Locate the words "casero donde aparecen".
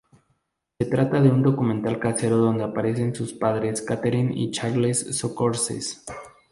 1.99-3.13